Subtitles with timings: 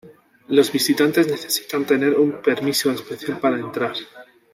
[0.47, 3.93] Los visitantes necesitan tener un permiso especial para entrar.